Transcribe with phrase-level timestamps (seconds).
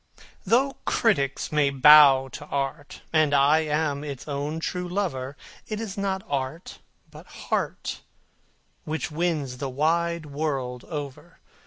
[0.47, 5.95] Though critics may bow to art, and I am its own true lover, It is
[5.95, 6.79] not art,
[7.11, 8.01] but heart,
[8.83, 11.37] which wins the wide world over.